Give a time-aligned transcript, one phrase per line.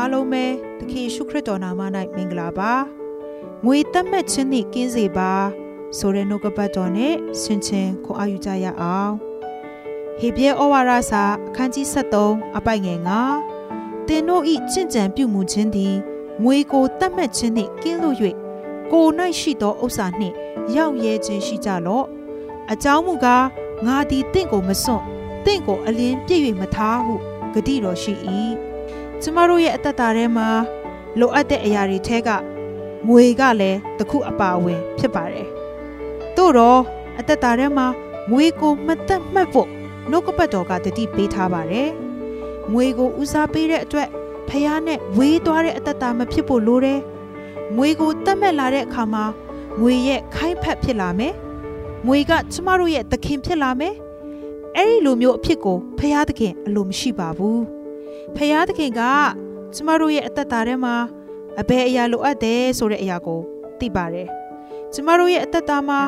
[0.00, 0.44] အားလုံးပဲ
[0.78, 1.80] သခင်ယေရှုခရစ်တော်နာမ၌
[2.16, 2.72] မင်္ဂလာပါ
[3.64, 5.32] ငွေတက်မဲ့ခြင်းနှင့်ကင်းစေပါ
[5.98, 9.12] ဆိုတဲ့နှုတ်ကပတ်တော်နဲ့ဆင်ခြင်ခွန်အားယူကြရအောင်
[10.18, 12.98] ဟေဘရဲဩဝါဒစာအခန်းကြီး73အပိုက်ငယ်
[13.52, 15.94] 9သင်တို့ဤကြင်ကြံပြုမှုခြင်းသည်
[16.44, 18.16] ငွေကိုတက်မဲ့ခြင်းနှင့်ကင်းလို့၍
[18.92, 20.34] ကိုယ်၌ရှိသောဥစ္စာနှင့်
[20.76, 22.06] ရောက်ရဲခြင်းရှိကြလော့
[22.72, 23.46] အကြောင်းမူကား
[23.86, 25.04] ငါသည်တင့်ကိုမစွန့်
[25.44, 27.14] တင့်ကိုအလင်းပြည့်၍မထားဟု
[27.54, 28.14] ဂတိတော်ရှိ၏
[29.22, 30.48] ကျမတို့ရဲ့အသက်တာထဲမှာ
[31.18, 32.28] လိုအပ်တဲ့အရာတွေထဲက
[33.08, 35.48] ငွေကလည်းတစ်ခုအပါအဝင် ဖြစ်ပါတယ်
[36.36, 36.80] တို့တော့
[37.18, 37.86] အသက်တာထဲမှာ
[38.30, 39.68] ငွေကိုမသက်မှတ်ဖို့
[40.10, 41.90] နှုတ်ကပတ်တော်ကတတိပေးထားပါတယ်
[42.72, 44.08] ငွေကိုဦးစားပေးတဲ့အတွက်
[44.48, 47.00] ဖះနဲ့ဝေးသွားတဲ့အသက်တာမဖြစ်ဖို့လိုတယ်
[47.76, 49.24] ငွေကိုတတ်မှတ်လာတဲ့အခါမှာ
[49.80, 51.34] ငွေရဲ့ခိုင်းဖက်ဖြစ်လာမယ်
[52.06, 53.94] ငွေကကျမတို့ရဲ့သခင်ဖြစ်လာမယ်
[54.76, 57.79] အဲ့ဒီလိုမျိုးအဖြစ်ကိုဖះသခင်အလိုမရှိပါဘူး
[58.36, 59.00] ဖះသခင်က
[59.74, 60.94] ကျမတို့ရဲ့အသက်တာထဲမှာ
[61.60, 63.40] အဘယ်အရာလိုအပ်တယ်ဆိုတဲ့အရာကို
[63.80, 64.28] သိပါတယ်
[64.92, 66.00] ကျမတို့ရဲ့အသက်တာမှာ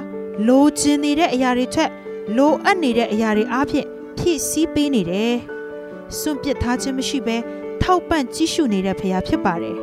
[0.48, 1.90] လိုချင်နေတဲ့အရာတွေထက်
[2.36, 3.86] လိုအပ်နေတဲ့အရာတွေအားဖြင့်
[4.18, 5.34] ဖြည့်ဆည်းပေးနေတယ်
[6.18, 7.36] စွန့်ပစ်ထားခြင်းမရှိဘဲ
[7.82, 9.76] ထောက်ပံ့ကြည့်ရှုနေတဲ့ဖះဖြစ်ပါတယ်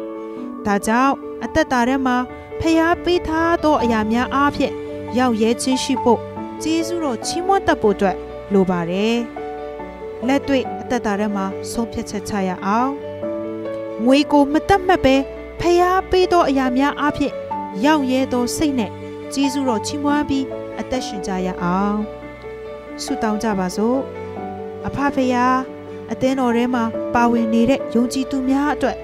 [0.65, 2.17] ဒါကြောင့်အသက်တာထဲမှာ
[2.59, 4.73] ဖះပေးထားသောအရာများအားဖြင့်
[5.17, 6.19] ရောက်ရဲခြင်းရှိဖို့
[6.61, 8.17] ကျေးဇူးတော်ချီးမွမ်းတတ်ဖို့အတွက်
[8.53, 9.17] လိုပါတယ်။
[10.27, 12.91] လက်တွေ့အသက်တာထဲမှာဆုံးဖြတ်ချက်ချရအောင်။
[14.05, 15.15] ငွေကိုမတတ်မှတ်ပဲ
[15.59, 17.33] ဖျားပေးသောအရာများအဖြစ်
[17.85, 18.91] ရောက်ရဲသောစိတ်နဲ့
[19.33, 20.45] ကျေးဇူးတော်ချီးမွမ်းပြီး
[20.79, 21.97] အသက်ရှင်ကြရအောင်။
[23.03, 23.99] ဆုတောင်းကြပါစို့။
[24.87, 25.57] အဖဖျား
[26.11, 26.83] အသင်းတော်ထဲမှာ
[27.15, 28.97] ပါဝင်နေတဲ့ယုံကြည်သူများအတွက်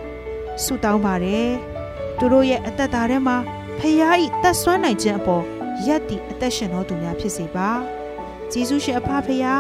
[0.63, 1.49] ဆုတောင်းပါတယ်။
[2.17, 3.37] သူတို့ရဲ့အသက်တာထဲမှာ
[3.79, 5.43] ဖျားဤတတ်ဆွမ်းနိုင်ခြင်းအပေါ်
[5.85, 7.69] ရက်တည်အသက်ရှင်တော်သူများဖြစ်စေပါ။
[8.51, 9.55] ဂျေဇုရှင်အဖဖရာ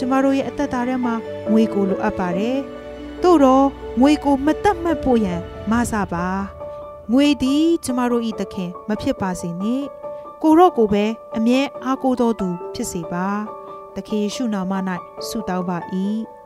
[0.00, 1.14] ကျမတို့ရဲ့အသက်တာထဲမှာ
[1.50, 2.58] ငွေကိုလိုအပ်ပါတယ်။
[3.22, 3.66] သို့တော့
[4.00, 6.26] ငွေကိုမတတ်မှတ်ဖို့ရန်မဆပါ။
[7.12, 9.86] ငွေသည်ကျမတို့ဤသခင်မဖြစ်ပါစေနှင့်။
[10.42, 11.04] ကိုရော့ကိုပဲ
[11.36, 13.26] အမြဲအားကိုးတော်သူဖြစ်စေပါ။
[13.94, 14.72] သခင်ယေရှုနာမ၌
[15.28, 15.78] ဆုတောင်းပါ၏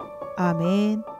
[0.41, 0.91] ။အာမင်။